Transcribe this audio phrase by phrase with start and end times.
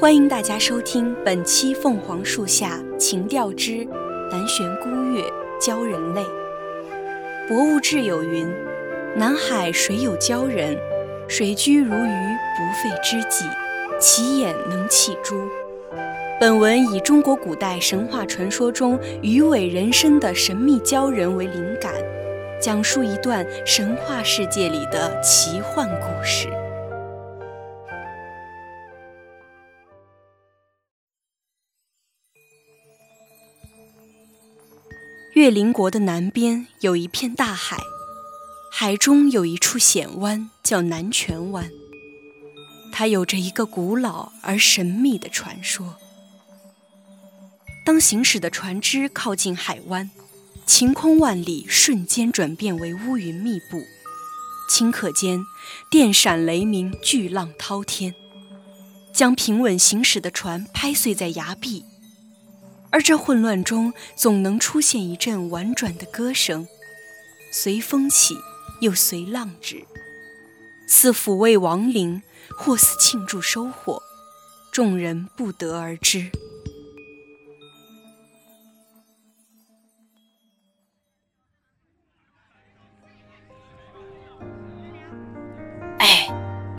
[0.00, 3.86] 欢迎大家收听本期《凤凰树下情调之
[4.30, 5.22] 南玄孤月
[5.60, 6.20] 鲛人泪》。
[7.48, 8.52] 博物志有云
[9.16, 10.76] ：“南海水有鲛人，
[11.28, 13.44] 水居如鱼，不费之计，
[14.00, 15.36] 其眼能泣珠。”
[16.40, 21.94] 本文以中国古代神话传说中鱼尾人身的神秘鲛人为灵感，
[22.60, 26.48] 讲述一段神话世界里的奇幻故事。
[35.44, 37.76] 月灵国的南边有一片大海，
[38.72, 41.70] 海中有一处险湾，叫南泉湾。
[42.90, 45.96] 它有着一个古老而神秘的传说。
[47.84, 50.10] 当行驶的船只靠近海湾，
[50.64, 53.82] 晴空万里，瞬间转变为乌云密布，
[54.70, 55.44] 顷刻间
[55.90, 58.14] 电闪雷鸣，巨浪滔天，
[59.12, 61.84] 将平稳行驶的船拍碎在崖壁。
[62.94, 66.68] 而这混乱中，总能出现一阵婉转的歌声，
[67.50, 68.36] 随风起，
[68.82, 69.84] 又随浪止，
[70.86, 72.22] 似抚慰亡灵，
[72.56, 74.00] 或似庆祝收获，
[74.70, 76.30] 众人不得而知。
[85.98, 86.28] 哎，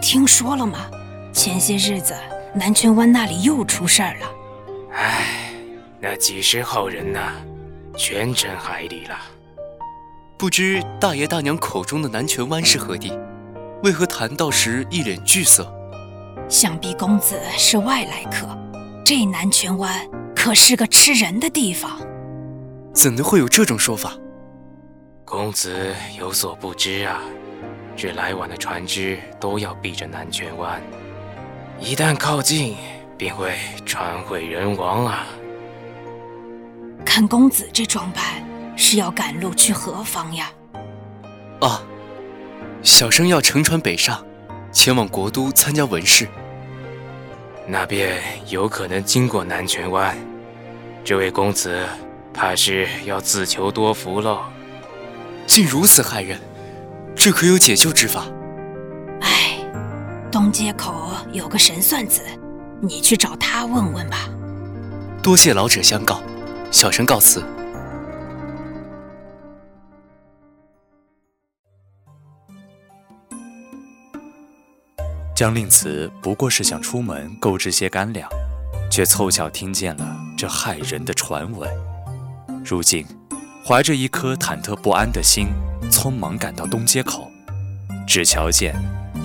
[0.02, 0.90] 听说了吗？
[1.34, 2.16] 前些日子
[2.56, 4.32] 南泉湾那里又出事儿了。
[4.94, 5.42] 唉。
[6.08, 7.34] 那几十号人呐，
[7.98, 9.18] 全沉海里了。
[10.38, 13.12] 不知大爷大娘口中的南泉湾是何地？
[13.82, 15.68] 为何谈到时一脸惧色？
[16.48, 18.48] 想必公子是外来客。
[19.04, 22.00] 这南泉湾可是个吃人的地方。
[22.94, 24.14] 怎能会有这种说法？
[25.26, 27.20] 公子有所不知啊，
[27.98, 30.80] 这来往的船只都要避着南泉湾，
[31.80, 32.76] 一旦靠近，
[33.18, 33.56] 便会
[33.88, 35.26] 船毁人亡啊。
[37.16, 38.46] 看公子这装扮，
[38.76, 40.52] 是要赶路去何方呀？
[41.62, 41.82] 啊，
[42.84, 44.22] 小生要乘船北上，
[44.70, 46.28] 前往国都参加文试。
[47.66, 50.14] 那便有可能经过南泉湾。
[51.06, 51.88] 这位公子，
[52.34, 54.42] 怕是要自求多福喽。
[55.48, 56.38] 竟如此害人，
[57.16, 58.26] 这可有解救之法？
[59.22, 59.58] 哎，
[60.30, 62.22] 东街口有个神算子，
[62.82, 64.28] 你去找他问问吧。
[65.24, 66.22] 多谢老者相告。
[66.76, 67.42] 小生告辞。
[75.34, 78.30] 江令慈不过是想出门购置些干粮，
[78.92, 81.72] 却凑巧听见了这骇人的传闻。
[82.66, 83.06] 如今，
[83.66, 85.48] 怀着一颗忐忑不安的心，
[85.90, 87.32] 匆忙赶到东街口，
[88.06, 88.76] 只瞧见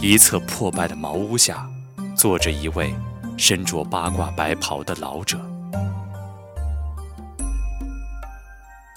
[0.00, 1.68] 一侧破败的茅屋下，
[2.14, 2.94] 坐着一位
[3.36, 5.36] 身着八卦白袍的老者。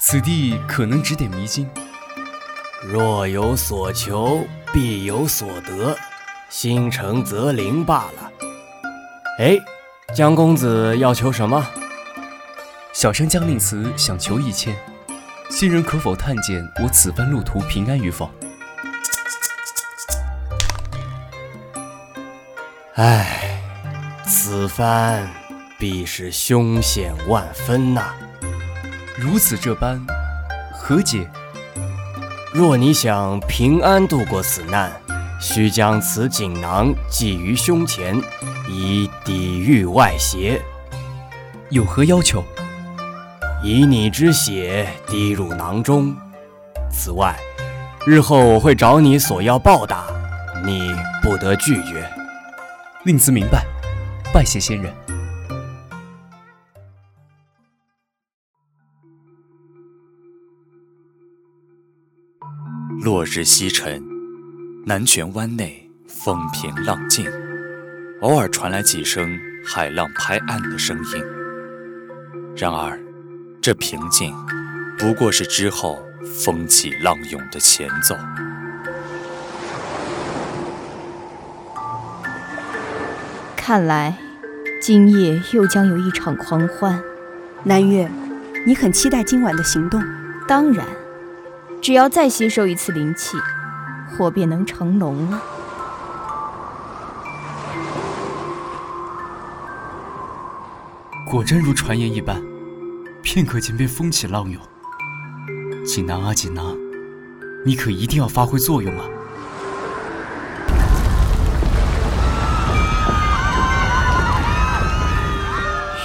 [0.05, 1.65] 此地可能指点迷津。
[2.83, 5.97] 若有所求，必有所得，
[6.49, 8.31] 心诚则灵罢了。
[9.39, 9.57] 哎，
[10.13, 11.65] 江公子要求什么？
[12.91, 14.75] 小生江令慈想求一千，
[15.49, 18.29] 新人可否探见我此番路途平安与否？
[22.95, 23.57] 唉，
[24.27, 25.29] 此番
[25.79, 28.13] 必是凶险万分呐。
[29.15, 30.03] 如此这般，
[30.73, 31.29] 何解？
[32.51, 34.91] 若你想平安度过此难，
[35.39, 38.19] 需将此锦囊系于胸前，
[38.67, 40.59] 以抵御外邪。
[41.69, 42.43] 有何要求？
[43.63, 46.15] 以你之血滴入囊中。
[46.91, 47.35] 此外，
[48.05, 50.05] 日后我会找你索要报答，
[50.65, 50.91] 你
[51.21, 52.09] 不得拒绝。
[53.03, 53.65] 令子明白，
[54.33, 55.02] 拜谢仙人。
[63.03, 64.01] 落日西沉，
[64.85, 67.29] 南泉湾内风平浪静，
[68.21, 71.21] 偶尔传来几声海浪拍岸的声音。
[72.55, 72.97] 然而，
[73.61, 74.33] 这平静
[74.97, 76.01] 不过是之后
[76.41, 78.15] 风起浪涌的前奏。
[83.57, 84.17] 看来，
[84.81, 87.03] 今夜又将有一场狂欢。
[87.65, 88.09] 南月，
[88.65, 90.01] 你很期待今晚的行动？
[90.47, 90.87] 当然。
[91.83, 93.35] 只要再吸收一次灵气，
[94.09, 95.41] 火便能成龙了。
[101.29, 102.41] 果真如传言一般，
[103.21, 104.61] 片刻间便风起浪涌。
[105.85, 106.73] 锦囊啊锦囊，
[107.65, 109.05] 你可一定要发挥作用啊！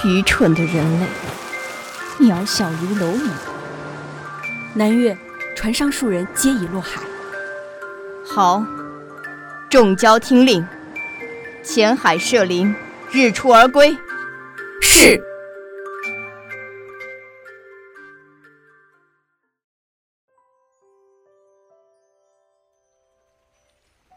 [0.04, 1.06] 愚蠢的人类，
[2.18, 3.30] 渺小如蝼蚁。
[4.74, 5.16] 南岳，
[5.58, 7.02] 船上数人皆已落海。
[8.24, 8.64] 好，
[9.68, 10.64] 众交听令，
[11.64, 12.72] 潜海射灵，
[13.10, 13.92] 日出而归。
[14.80, 15.20] 是。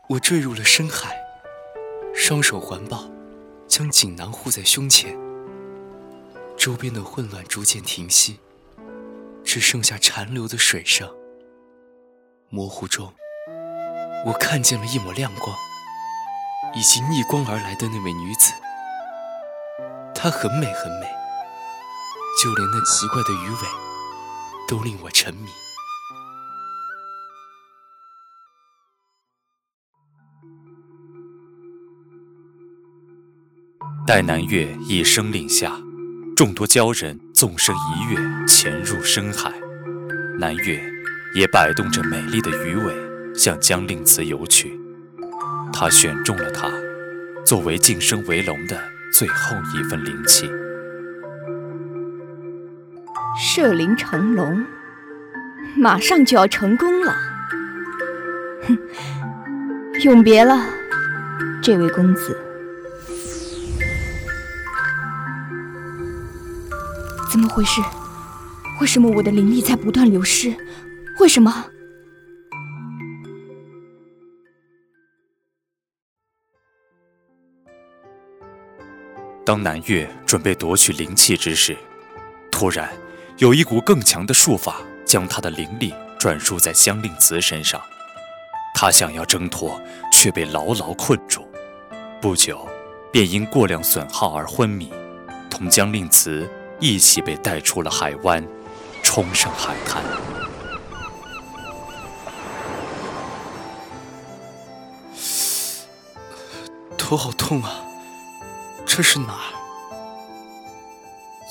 [0.10, 1.18] 我坠入了深海，
[2.14, 3.10] 双手环抱，
[3.68, 5.18] 将锦囊护在胸前。
[6.56, 8.40] 周边的混乱逐渐停息，
[9.44, 11.12] 只剩下残留的水声。
[12.54, 13.14] 模糊中，
[14.26, 15.56] 我看见了一抹亮光，
[16.76, 18.52] 以及逆光而来的那位女子。
[20.14, 21.08] 她很美，很美，
[22.44, 23.68] 就连那奇怪的鱼尾，
[24.68, 25.50] 都令我沉迷。
[34.06, 35.72] 待南岳一声令下，
[36.36, 39.54] 众多鲛人纵身一跃，潜入深海。
[40.38, 40.84] 南岳
[41.34, 42.94] 也摆动着美丽的鱼尾，
[43.34, 44.78] 向江令慈游去。
[45.72, 46.70] 他选中了它，
[47.46, 48.78] 作为晋升为龙的
[49.18, 50.50] 最后一份灵气。
[53.40, 54.66] 射灵成龙，
[55.78, 57.16] 马上就要成功了。
[58.68, 58.78] 哼，
[60.04, 60.66] 永别了，
[61.62, 62.38] 这位公子。
[67.32, 67.80] 怎么回事？
[68.82, 70.54] 为什么我的灵力在不断流失？
[71.22, 71.66] 为什么？
[79.46, 81.78] 当南岳准备夺取灵气之时，
[82.52, 82.92] 突然
[83.38, 87.80] 有一股更强的术法将他的灵力转输在江令慈身上。
[88.74, 89.80] 他想要挣脱，
[90.12, 91.48] 却被牢牢困住。
[92.20, 92.68] 不久，
[93.12, 94.92] 便因过量损耗而昏迷，
[95.52, 96.50] 同江令慈。
[96.80, 98.44] 一起被带出了海湾，
[99.04, 100.04] 冲上海滩。
[107.12, 107.86] 头好痛啊！
[108.86, 109.52] 这是哪儿？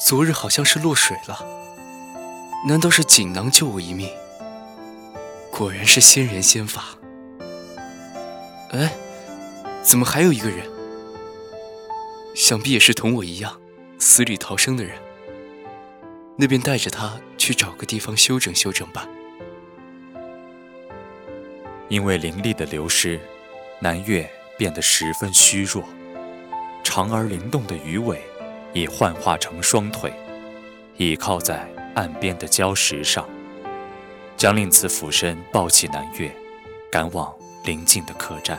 [0.09, 1.45] 昨日好像是落水了。
[2.67, 4.09] 难道是锦囊救我一命？
[5.53, 6.85] 果然是仙人仙法。
[8.71, 8.97] 哎，
[9.83, 10.67] 怎么还有一个人？
[12.35, 13.61] 想必也是同我一样
[13.99, 14.97] 死里逃生的人。
[16.39, 19.07] 那便带着他去找个地方休整休整吧。
[21.91, 23.21] 因为灵力的流失，
[23.79, 24.27] 南岳
[24.61, 25.83] 变得十分虚弱，
[26.85, 28.21] 长而灵动的鱼尾
[28.75, 30.12] 已幻化成双腿，
[30.99, 33.27] 倚靠在岸边的礁石上。
[34.37, 36.31] 将令慈俯身抱起南岳，
[36.93, 37.35] 赶往
[37.65, 38.59] 临近的客栈。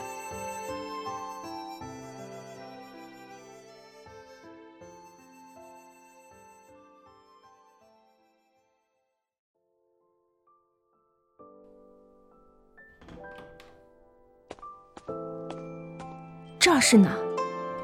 [16.92, 17.10] 是哪？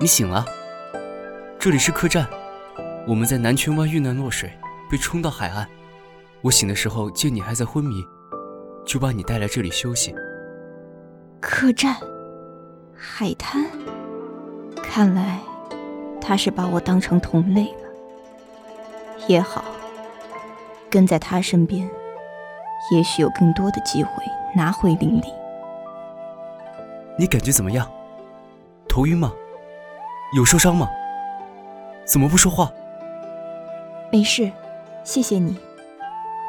[0.02, 0.46] 你醒了。
[1.58, 2.28] 这里是客栈。
[3.08, 4.52] 我们在南泉湾遇难落水，
[4.92, 5.66] 被冲到海岸。
[6.42, 8.04] 我醒的时候见你还在昏迷，
[8.86, 10.14] 就把你带来这里休息。
[11.40, 11.96] 客栈，
[12.98, 13.66] 海滩。
[14.84, 15.40] 看来
[16.20, 19.26] 他是把我当成同类了。
[19.30, 19.64] 也好，
[20.90, 21.90] 跟在他身边，
[22.92, 24.12] 也许有更多的机会
[24.54, 25.28] 拿回灵力。
[27.18, 27.90] 你感觉怎么样？
[28.98, 29.32] 头晕吗？
[30.36, 30.90] 有受伤吗？
[32.04, 32.72] 怎么不说话？
[34.12, 34.52] 没事，
[35.04, 35.56] 谢谢你。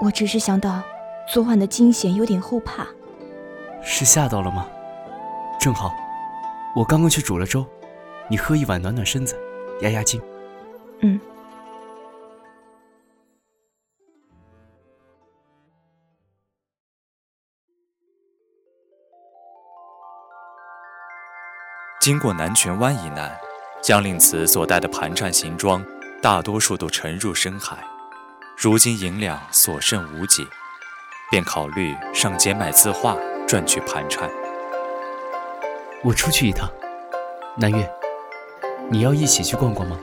[0.00, 0.82] 我只是想到
[1.30, 2.86] 昨晚的惊险，有点后怕。
[3.82, 4.66] 是吓到了吗？
[5.60, 5.92] 正好，
[6.74, 7.66] 我刚刚去煮了粥，
[8.30, 9.38] 你喝一碗暖暖身子，
[9.82, 10.18] 压压惊。
[11.00, 11.20] 嗯。
[22.08, 23.30] 经过南泉湾一难，
[23.82, 25.84] 江令慈所带的盘缠行装，
[26.22, 27.76] 大多数都沉入深海。
[28.56, 30.48] 如今银两所剩无几，
[31.30, 33.14] 便考虑上街卖字画
[33.46, 34.26] 赚取盘缠。
[36.02, 36.66] 我出去一趟，
[37.58, 37.86] 南岳，
[38.88, 39.98] 你要一起去逛逛吗？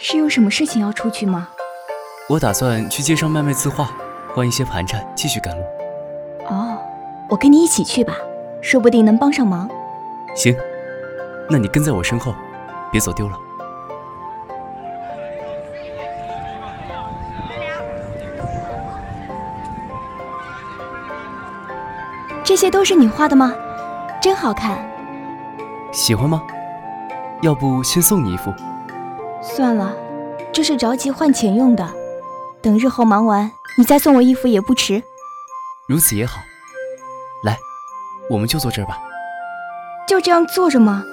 [0.00, 1.48] 是有什么事情要出去吗？
[2.28, 3.88] 我打算去街上卖卖字画，
[4.34, 5.62] 换一些盘缠，继续赶路。
[6.48, 6.76] 哦，
[7.28, 8.16] 我跟你一起去吧，
[8.60, 9.70] 说不定能帮上忙。
[10.34, 10.52] 行。
[11.50, 12.34] 那你跟在我身后，
[12.90, 13.38] 别走丢了。
[22.42, 23.54] 这些都是你画的吗？
[24.20, 24.78] 真好看。
[25.92, 26.42] 喜欢吗？
[27.42, 28.52] 要不先送你一幅？
[29.42, 29.94] 算了，
[30.52, 31.86] 这是着急换钱用的，
[32.62, 35.02] 等日后忙完，你再送我一幅也不迟。
[35.86, 36.40] 如此也好。
[37.42, 37.58] 来，
[38.30, 38.98] 我们就坐这儿吧。
[40.06, 41.04] 就这样坐着吗？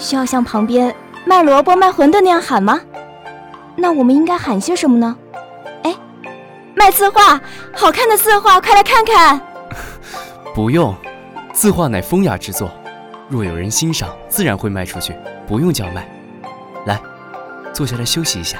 [0.00, 0.92] 需要像旁边
[1.26, 2.80] 卖萝卜、卖馄饨那样喊吗？
[3.76, 5.16] 那我们应该喊些什么呢？
[5.84, 5.94] 哎，
[6.74, 7.40] 卖字画，
[7.74, 9.40] 好看的字画，快来看看。
[10.54, 10.94] 不用，
[11.52, 12.70] 字画乃风雅之作，
[13.28, 15.14] 若有人欣赏，自然会卖出去，
[15.46, 16.08] 不用叫卖。
[16.86, 16.98] 来，
[17.72, 18.58] 坐下来休息一下。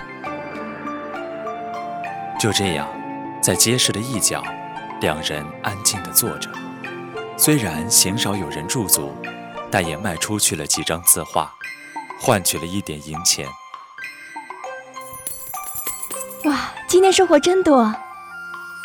[2.39, 2.87] 就这样，
[3.43, 4.43] 在街市的一角，
[5.01, 6.51] 两人安静地坐着。
[7.37, 9.15] 虽然鲜少有人驻足，
[9.71, 11.53] 但也卖出去了几张字画，
[12.19, 13.47] 换取了一点银钱。
[16.45, 17.95] 哇，今天收获真多！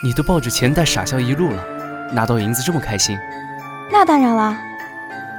[0.03, 1.65] 你都抱着钱袋傻笑一路了，
[2.11, 3.17] 拿到银子这么开心？
[3.91, 4.61] 那当然啦，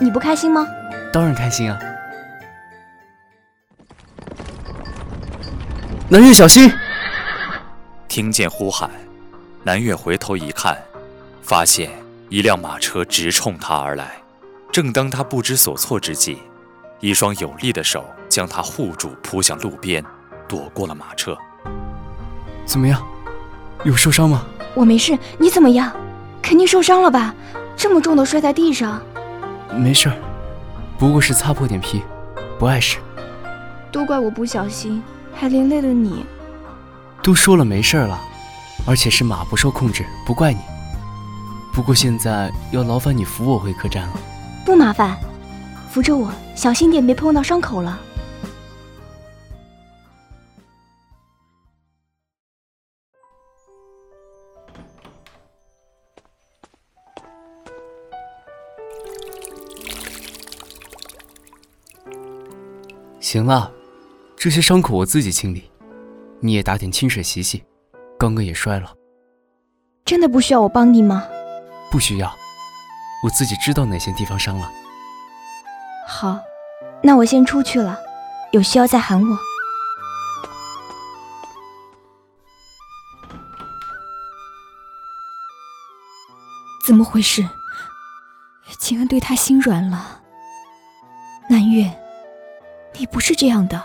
[0.00, 0.66] 你不开心吗？
[1.12, 1.78] 当然开心啊！
[6.08, 6.72] 南月，小心！
[8.08, 8.90] 听见呼喊，
[9.62, 10.80] 南月回头一看，
[11.42, 11.90] 发现
[12.30, 14.16] 一辆马车直冲他而来。
[14.76, 16.36] 正当他不知所措之际，
[17.00, 20.04] 一双有力的手将他护住，扑向路边，
[20.46, 21.34] 躲过了马车。
[22.66, 23.02] 怎么样？
[23.84, 24.44] 有受伤吗？
[24.74, 25.90] 我没事，你怎么样？
[26.42, 27.34] 肯定受伤了吧？
[27.74, 29.00] 这么重的摔在地上。
[29.74, 30.16] 没事儿，
[30.98, 32.02] 不过是擦破点皮，
[32.58, 32.98] 不碍事。
[33.90, 35.02] 都怪我不小心，
[35.34, 36.26] 还连累了你。
[37.22, 38.20] 都说了没事儿了，
[38.86, 40.60] 而且是马不受控制，不怪你。
[41.72, 44.20] 不过现在要劳烦你扶我回客栈了。
[44.66, 45.16] 不麻烦，
[45.88, 48.00] 扶着我，小心点，别碰到伤口了。
[63.20, 63.70] 行了，
[64.36, 65.70] 这些伤口我自己清理，
[66.40, 67.62] 你也打点清水洗洗。
[68.18, 68.92] 刚刚也摔了，
[70.04, 71.24] 真的不需要我帮你吗？
[71.92, 72.36] 不需要，
[73.26, 74.70] 我自己知道哪些地方伤了。
[76.06, 76.40] 好，
[77.02, 77.98] 那我先出去了，
[78.52, 79.38] 有需要再喊我。
[86.86, 87.44] 怎么回事？
[88.78, 90.22] 竟然对他心软了？
[91.50, 91.98] 南月，
[92.96, 93.82] 你不是这样的。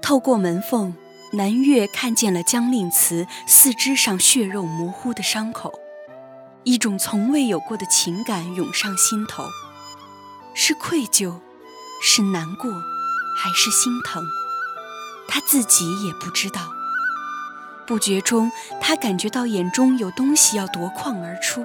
[0.00, 0.94] 透过门缝，
[1.32, 5.76] 南月看见了江令慈四肢上血肉模糊的伤口，
[6.66, 9.44] 一种从未有过的情感涌上心头，
[10.52, 11.38] 是愧疚，
[12.02, 12.68] 是难过，
[13.36, 14.24] 还是心疼？
[15.28, 16.72] 他自己也不知道。
[17.86, 21.64] 不觉中，他感觉到眼中有东西要夺眶而出。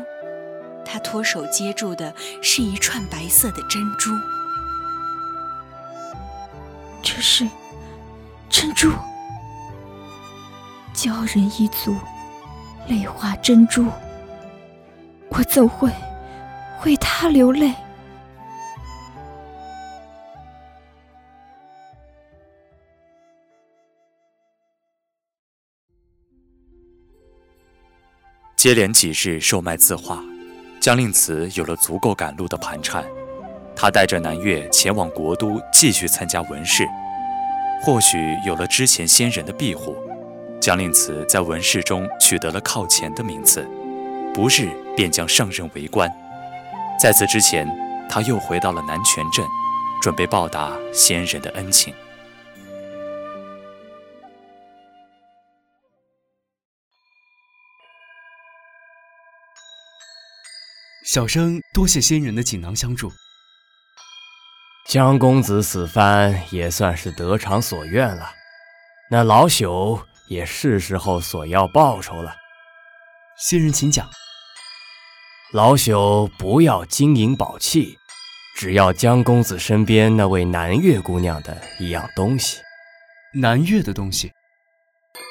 [0.86, 4.12] 他脱手接住的是一串白色的珍珠。
[7.01, 7.50] 这是
[8.51, 8.91] 珍珠，
[10.93, 11.98] 鲛人一族，
[12.88, 13.88] 泪化珍珠。
[15.33, 15.89] 我怎会
[16.85, 17.73] 为他流泪？
[28.57, 30.21] 接连几日售卖字画，
[30.81, 33.03] 江令慈有了足够赶路的盘缠。
[33.73, 36.85] 他带着南岳前往国都，继续参加文试。
[37.81, 39.95] 或许有了之前仙人的庇护，
[40.59, 43.67] 江令慈在文试中取得了靠前的名次，
[44.33, 46.09] 不日便将上任为官。
[47.00, 47.67] 在此之前，
[48.09, 49.45] 他又回到了南泉镇，
[50.01, 51.93] 准备报答先人的恩情。
[61.03, 63.11] 小生多谢仙人的锦囊相助。
[64.88, 68.31] 江公子此番也算是得偿所愿了，
[69.09, 72.40] 那老朽也是时候索要报酬了。
[73.41, 74.07] 仙人请讲。
[75.51, 77.98] 老朽不要金银宝器，
[78.55, 82.60] 只要江公子身边那位南越姑娘的一样东西。
[83.33, 84.31] 南越的东西？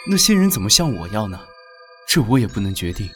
[0.09, 1.39] 那仙人怎么向我要呢？
[2.09, 3.09] 这我也不能决定。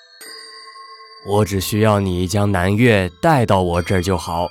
[1.26, 4.48] 我只需要你将南越带到我这儿就好。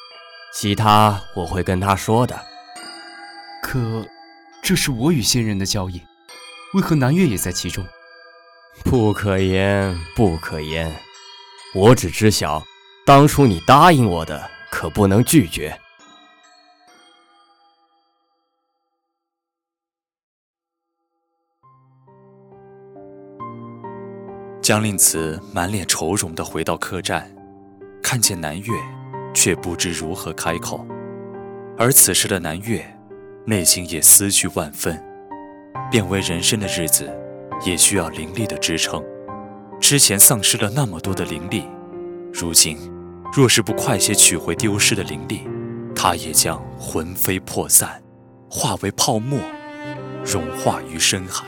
[0.53, 2.37] 其他我会跟他说的。
[3.61, 4.05] 可，
[4.61, 6.01] 这是我与仙人的交易，
[6.73, 7.85] 为何南月也在其中？
[8.83, 10.91] 不可言，不可言。
[11.75, 12.63] 我只知晓，
[13.05, 15.77] 当初你答应我的，可不能拒绝。
[24.61, 27.35] 江令慈满脸愁容的回到客栈，
[28.01, 28.73] 看见南月。
[29.35, 30.85] 却不知如何开口，
[31.75, 32.85] 而此时的南月，
[33.47, 35.03] 内心也思绪万分，
[35.89, 37.11] 变为人生的日子，
[37.65, 39.03] 也需要灵力的支撑。
[39.79, 41.63] 之前丧失了那么多的灵力，
[42.33, 42.77] 如今
[43.33, 45.41] 若是不快些取回丢失的灵力，
[45.95, 48.01] 他也将魂飞魄散，
[48.49, 49.39] 化为泡沫，
[50.23, 51.45] 融化于深海。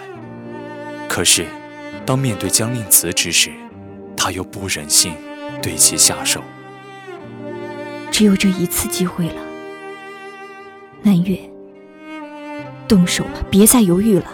[1.07, 1.45] 可是，
[2.05, 3.51] 当面对江令慈之时，
[4.17, 5.13] 他又不忍心
[5.61, 6.41] 对其下手。
[8.11, 9.41] 只有这一次机会了，
[11.03, 11.39] 南月，
[12.87, 14.31] 动手吧，别再犹豫了。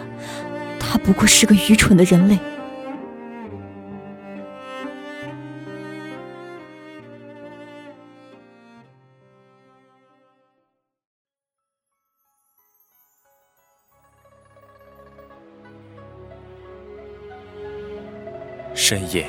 [0.91, 2.37] 他不过是个愚蠢的人类。
[18.73, 19.25] 深夜，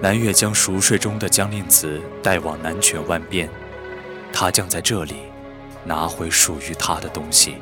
[0.00, 3.46] 南岳将熟睡中的江令慈带往南泉湾边，
[4.32, 5.16] 他将在这里
[5.84, 7.56] 拿回属于他的东西，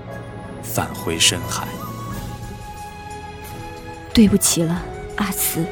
[0.63, 1.67] 返回深海。
[4.13, 4.83] 对不起了，
[5.17, 5.65] 阿慈，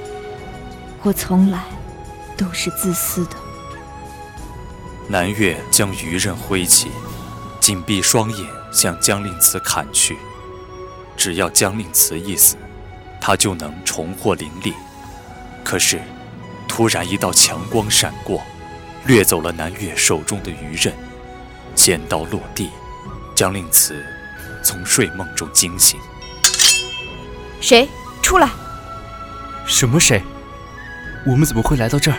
[1.03, 1.65] 我从来
[2.37, 3.33] 都是自私的。
[5.09, 6.91] 南岳将鱼刃挥起，
[7.61, 10.17] 紧闭双眼向江令慈砍去。
[11.17, 12.57] 只要江令慈一死，
[13.21, 14.73] 他就能重获灵力。
[15.65, 16.01] 可是，
[16.69, 18.41] 突然一道强光闪过，
[19.05, 20.95] 掠走了南岳手中的鱼刃。
[21.75, 22.71] 尖刀落地，
[23.35, 24.05] 江令慈
[24.63, 25.99] 从睡梦中惊醒。
[27.61, 27.89] 谁？
[28.29, 28.51] 出来！
[29.65, 30.23] 什么谁？
[31.25, 32.19] 我们怎么会来到这儿？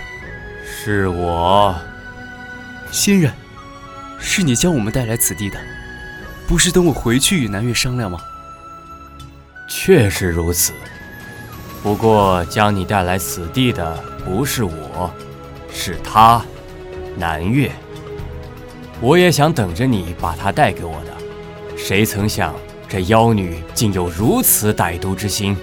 [0.66, 1.76] 是我，
[2.90, 3.32] 仙人，
[4.18, 5.60] 是你将我们带来此地的，
[6.48, 8.20] 不是等我回去与南岳商量吗？
[9.70, 10.74] 确实如此。
[11.84, 15.14] 不过，将你带来此地的不是我，
[15.72, 16.44] 是他，
[17.18, 17.72] 南岳。
[19.00, 22.56] 我也想等着你把他带给我的，谁曾想
[22.88, 25.56] 这妖女竟有如此歹毒之心。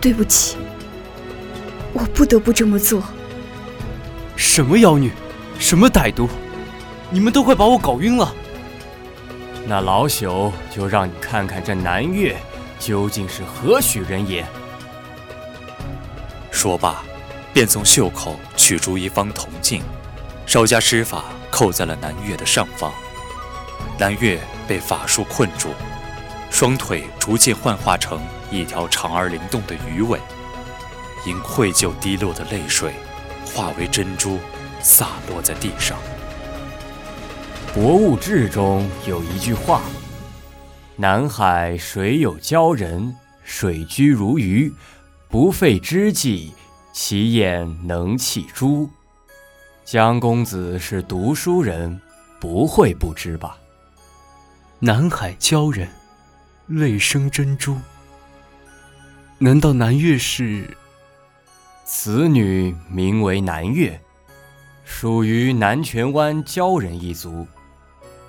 [0.00, 0.56] 对不起，
[1.92, 3.02] 我不得不这么做。
[4.34, 5.12] 什么妖女，
[5.58, 6.28] 什么歹毒，
[7.10, 8.34] 你们都快把我搞晕了。
[9.66, 12.36] 那老朽就让你看看这南岳。
[12.78, 14.42] 究竟是何许人也？
[16.50, 17.02] 说罢，
[17.52, 19.82] 便从袖口取出一方铜镜，
[20.46, 22.90] 稍加施法，扣在了南岳的上方。
[23.98, 25.74] 南岳被法术困住，
[26.50, 30.20] 双腿逐渐幻化成一条长而灵动的鱼尾，
[31.24, 32.92] 因愧疚滴落的泪水
[33.46, 34.38] 化为珍珠，
[34.82, 35.96] 洒落在地上。
[37.74, 39.80] 《博物志》中有一句话。
[40.96, 44.70] 南海水有鲛人，水居如鱼，
[45.28, 46.52] 不费之计，
[46.92, 48.90] 其眼能泣珠。
[49.84, 51.98] 江公子是读书人，
[52.38, 53.56] 不会不知吧？
[54.78, 55.88] 南海鲛人，
[56.70, 57.76] 泪生珍珠。
[59.38, 60.64] 难道南岳是？
[61.84, 64.00] 此女名为南岳，
[64.84, 67.44] 属于南泉湾鲛人一族。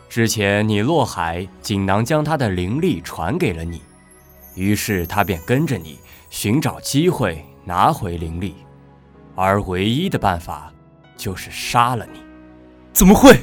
[0.10, 3.84] 之前你落海，锦囊将她的灵力传给了你，
[4.56, 5.99] 于是她便跟着你
[6.32, 8.56] 寻找机会拿回灵力，
[9.36, 10.73] 而唯一的办法
[11.15, 12.19] 就是杀了你。
[12.91, 13.39] 怎么会？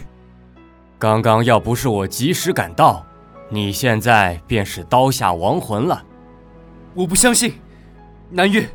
[0.98, 3.06] 刚刚要不是我及时赶到，
[3.50, 6.04] 你现在便是刀下亡魂了。
[6.94, 7.54] 我不相信，
[8.30, 8.68] 南岳，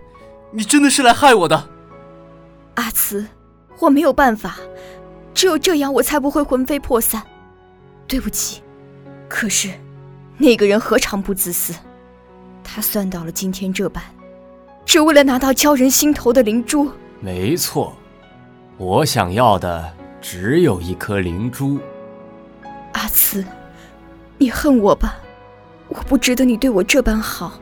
[0.51, 1.69] 你真的是来害我的。
[2.75, 3.25] 阿慈，
[3.79, 4.57] 我没有办法，
[5.33, 7.21] 只有这样我才不会魂飞魄散。
[8.07, 8.61] 对不起，
[9.29, 9.69] 可是
[10.37, 11.73] 那个人何尝不自私？
[12.63, 14.03] 他算到了今天这般，
[14.85, 16.89] 只为了拿到鲛人心头的灵珠。
[17.19, 17.93] 没错，
[18.77, 21.79] 我想要的只有一颗灵珠。
[22.93, 23.45] 阿慈，
[24.43, 25.19] 你恨我吧？
[25.87, 27.53] 我不值得你对我这般好。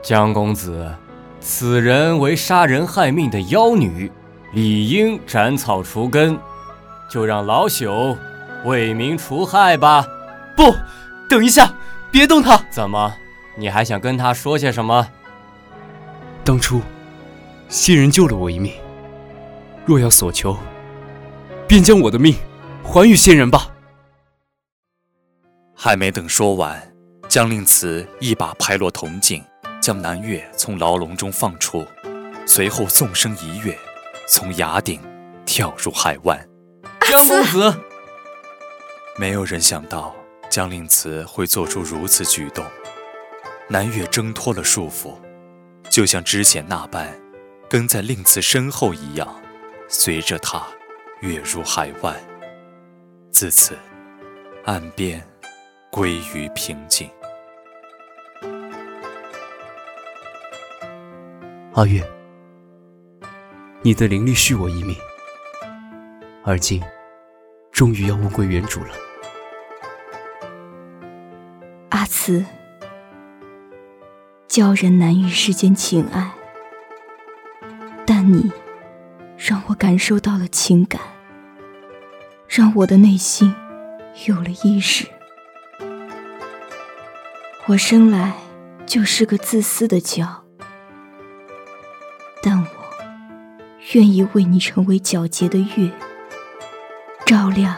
[0.00, 0.94] 江公子，
[1.40, 4.08] 此人为杀人害命的妖女，
[4.52, 6.38] 理应斩草除根。
[7.10, 8.16] 就让老朽。
[8.64, 10.06] 为民除害吧！
[10.56, 10.72] 不，
[11.28, 11.74] 等一下，
[12.12, 12.60] 别动他！
[12.70, 13.12] 怎么，
[13.56, 15.08] 你还想跟他说些什么？
[16.44, 16.80] 当初，
[17.68, 18.72] 仙人救了我一命，
[19.84, 20.56] 若要所求，
[21.66, 22.36] 便将我的命
[22.84, 23.68] 还与仙人吧。
[25.80, 26.92] 还没等说完，
[27.28, 29.44] 江令慈一把拍落铜镜，
[29.80, 31.86] 将南岳从牢笼中放出，
[32.44, 33.78] 随后纵身一跃，
[34.26, 35.00] 从崖顶
[35.46, 36.36] 跳入海湾。
[37.08, 37.72] 江公子。
[39.16, 40.12] 没有人想到
[40.50, 42.64] 江令慈会做出如此举动，
[43.68, 45.14] 南岳挣脱了束缚，
[45.88, 47.08] 就像之前那般，
[47.70, 49.40] 跟在令慈身后一样，
[49.88, 50.66] 随着他
[51.20, 52.16] 跃入海湾。
[53.30, 53.78] 自此，
[54.64, 55.24] 岸边
[55.98, 57.10] 归于平静。
[61.74, 62.08] 阿月，
[63.82, 64.94] 你的灵力续我一命，
[66.44, 66.80] 而今
[67.72, 68.90] 终于要物归原主了。
[71.88, 72.46] 阿慈，
[74.46, 76.30] 鲛人难遇世间情爱，
[78.06, 78.52] 但你
[79.36, 81.00] 让我感受到了情感，
[82.46, 83.52] 让我的内心
[84.28, 85.08] 有了意识。
[87.68, 88.32] 我生来
[88.86, 90.26] 就是个自私的鲛。
[92.42, 92.66] 但我
[93.92, 95.92] 愿意为你成为皎洁的月，
[97.26, 97.76] 照亮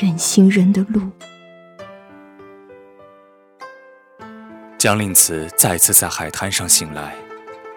[0.00, 1.10] 远行人的路。
[4.78, 7.14] 江令慈再次在海滩上醒来，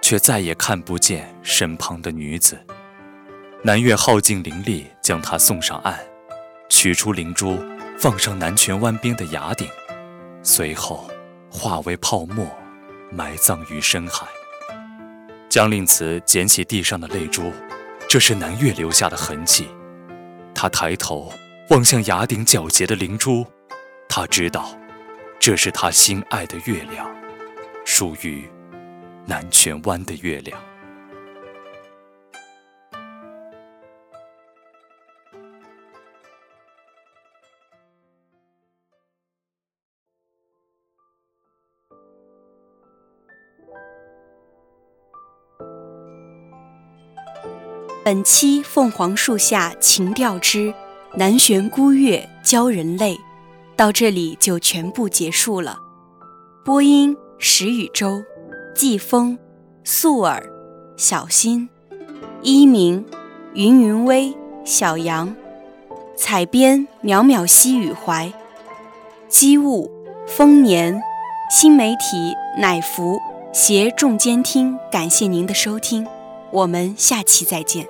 [0.01, 2.57] 却再也看不见身旁的女子。
[3.61, 5.99] 南岳耗尽灵力，将她送上岸，
[6.69, 7.59] 取出灵珠，
[7.99, 9.67] 放上南泉湾边的崖顶，
[10.41, 11.10] 随后
[11.51, 12.47] 化为泡沫，
[13.11, 14.25] 埋葬于深海。
[15.49, 17.51] 江令慈捡起地上的泪珠，
[18.07, 19.67] 这是南岳留下的痕迹。
[20.55, 21.31] 他抬头
[21.69, 23.45] 望向崖顶皎洁的灵珠，
[24.07, 24.69] 他知道，
[25.39, 27.05] 这是他心爱的月亮，
[27.83, 28.49] 属于
[29.25, 30.57] 南泉湾的月亮。
[48.11, 50.73] 本期《凤凰树下情调之
[51.15, 53.15] 南玄孤月鲛人泪》
[53.77, 55.77] 到这里就全部结束了。
[56.65, 58.21] 播音：石宇舟、
[58.75, 59.39] 季风、
[59.85, 60.43] 素尔、
[60.97, 61.69] 小新、
[62.41, 63.05] 一鸣、
[63.53, 65.33] 云云微、小杨；
[66.17, 68.29] 采编：淼淼溪雨怀、
[69.29, 69.89] 机务：
[70.27, 71.01] 丰年、
[71.49, 73.17] 新媒体乃福
[73.53, 76.05] 携众监听，感谢您的收听。
[76.51, 77.87] 我们下期再见。